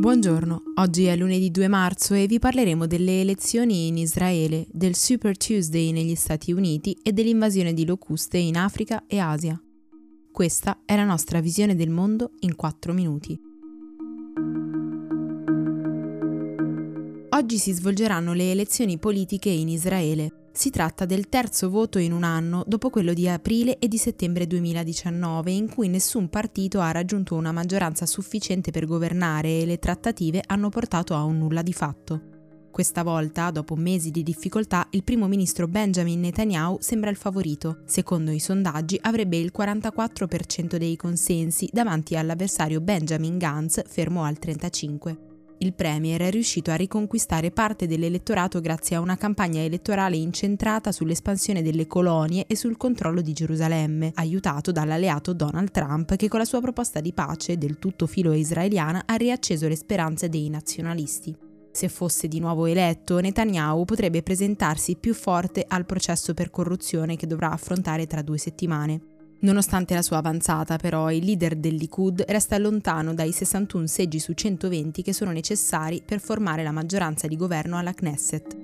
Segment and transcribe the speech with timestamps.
[0.00, 5.36] Buongiorno, oggi è lunedì 2 marzo e vi parleremo delle elezioni in Israele, del Super
[5.36, 9.62] Tuesday negli Stati Uniti e dell'invasione di locuste in Africa e Asia.
[10.32, 13.49] Questa è la nostra visione del mondo in 4 minuti.
[17.50, 20.50] Oggi si svolgeranno le elezioni politiche in Israele.
[20.52, 24.46] Si tratta del terzo voto in un anno dopo quello di aprile e di settembre
[24.46, 30.44] 2019, in cui nessun partito ha raggiunto una maggioranza sufficiente per governare e le trattative
[30.46, 32.20] hanno portato a un nulla di fatto.
[32.70, 37.78] Questa volta, dopo mesi di difficoltà, il primo ministro Benjamin Netanyahu sembra il favorito.
[37.84, 45.29] Secondo i sondaggi avrebbe il 44% dei consensi davanti all'avversario Benjamin Gantz, fermo al 35%.
[45.62, 51.60] Il Premier è riuscito a riconquistare parte dell'elettorato grazie a una campagna elettorale incentrata sull'espansione
[51.60, 56.62] delle colonie e sul controllo di Gerusalemme, aiutato dall'alleato Donald Trump che con la sua
[56.62, 61.36] proposta di pace, del tutto filo israeliana, ha riacceso le speranze dei nazionalisti.
[61.70, 67.26] Se fosse di nuovo eletto, Netanyahu potrebbe presentarsi più forte al processo per corruzione che
[67.26, 69.19] dovrà affrontare tra due settimane.
[69.42, 74.34] Nonostante la sua avanzata, però, il leader del Likud resta lontano dai 61 seggi su
[74.34, 78.59] 120 che sono necessari per formare la maggioranza di governo alla Knesset.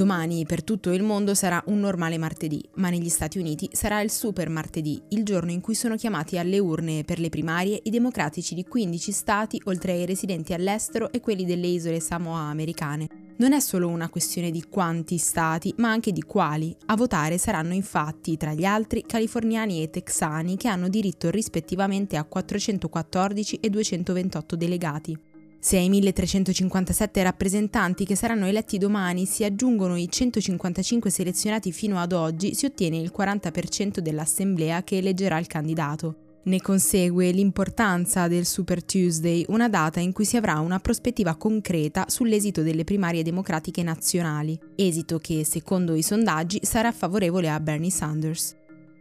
[0.00, 4.10] Domani per tutto il mondo sarà un normale martedì, ma negli Stati Uniti sarà il
[4.10, 8.54] super martedì, il giorno in cui sono chiamati alle urne per le primarie i democratici
[8.54, 13.08] di 15 stati, oltre ai residenti all'estero e quelli delle isole Samoa americane.
[13.36, 16.74] Non è solo una questione di quanti stati, ma anche di quali.
[16.86, 22.24] A votare saranno infatti, tra gli altri, californiani e texani che hanno diritto rispettivamente a
[22.24, 25.18] 414 e 228 delegati.
[25.62, 32.12] Se ai 1357 rappresentanti che saranno eletti domani si aggiungono i 155 selezionati fino ad
[32.12, 36.28] oggi, si ottiene il 40% dell'assemblea che eleggerà il candidato.
[36.44, 42.06] Ne consegue l'importanza del Super Tuesday, una data in cui si avrà una prospettiva concreta
[42.08, 48.56] sull'esito delle primarie democratiche nazionali, esito che, secondo i sondaggi, sarà favorevole a Bernie Sanders.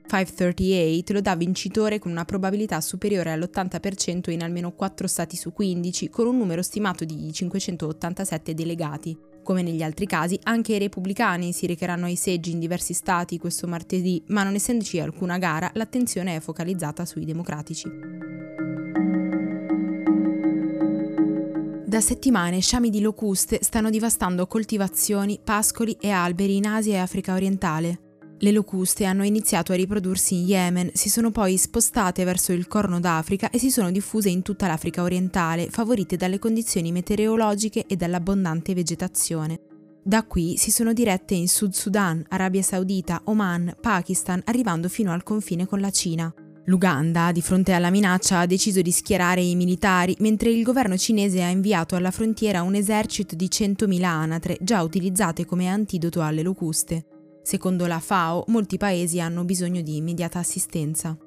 [0.09, 6.09] 538 lo dà vincitore con una probabilità superiore all'80% in almeno 4 stati su 15,
[6.09, 9.15] con un numero stimato di 587 delegati.
[9.43, 13.67] Come negli altri casi, anche i repubblicani si recheranno ai seggi in diversi stati questo
[13.67, 17.87] martedì, ma non essendoci alcuna gara, l'attenzione è focalizzata sui democratici.
[21.85, 27.33] Da settimane sciami di locuste stanno devastando coltivazioni, pascoli e alberi in Asia e Africa
[27.33, 28.08] orientale.
[28.41, 33.01] Le locuste hanno iniziato a riprodursi in Yemen, si sono poi spostate verso il Corno
[33.01, 38.73] d'Africa e si sono diffuse in tutta l'Africa orientale, favorite dalle condizioni meteorologiche e dall'abbondante
[38.73, 39.59] vegetazione.
[40.01, 45.23] Da qui si sono dirette in Sud Sudan, Arabia Saudita, Oman, Pakistan, arrivando fino al
[45.23, 46.33] confine con la Cina.
[46.63, 51.43] L'Uganda, di fronte alla minaccia, ha deciso di schierare i militari, mentre il governo cinese
[51.43, 57.03] ha inviato alla frontiera un esercito di 100.000 anatre, già utilizzate come antidoto alle locuste.
[57.41, 61.17] Secondo la FAO, molti paesi hanno bisogno di immediata assistenza.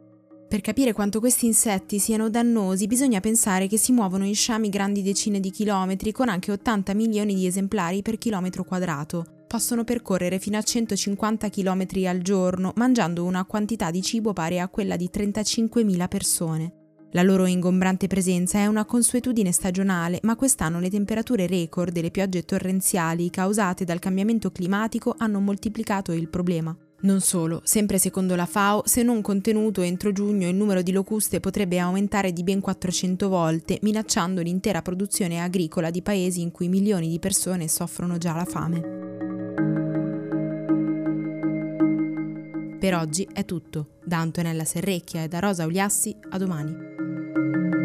[0.52, 5.02] Per capire quanto questi insetti siano dannosi bisogna pensare che si muovono in sciami grandi
[5.02, 9.24] decine di chilometri con anche 80 milioni di esemplari per chilometro quadrato.
[9.46, 14.68] Possono percorrere fino a 150 km al giorno mangiando una quantità di cibo pari a
[14.68, 16.81] quella di 35.000 persone.
[17.14, 22.10] La loro ingombrante presenza è una consuetudine stagionale, ma quest'anno le temperature record e le
[22.10, 26.74] piogge torrenziali causate dal cambiamento climatico hanno moltiplicato il problema.
[27.02, 31.40] Non solo, sempre secondo la FAO, se non contenuto entro giugno il numero di locuste
[31.40, 37.08] potrebbe aumentare di ben 400 volte, minacciando l'intera produzione agricola di paesi in cui milioni
[37.08, 39.00] di persone soffrono già la fame.
[42.78, 43.98] Per oggi è tutto.
[44.02, 46.91] Da Antonella Serrecchia e da Rosa Uliassi, a domani.
[47.34, 47.81] Thank you.